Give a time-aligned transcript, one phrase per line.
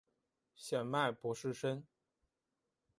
[0.55, 1.85] 显脉柏氏参